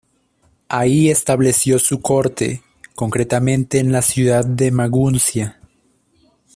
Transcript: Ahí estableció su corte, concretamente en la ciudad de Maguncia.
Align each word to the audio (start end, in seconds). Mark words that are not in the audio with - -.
Ahí 0.67 1.11
estableció 1.11 1.77
su 1.77 2.01
corte, 2.01 2.63
concretamente 2.95 3.77
en 3.77 3.91
la 3.91 4.01
ciudad 4.01 4.43
de 4.43 4.71
Maguncia. 4.71 5.59